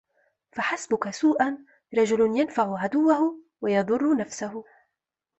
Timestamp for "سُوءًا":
1.09-1.57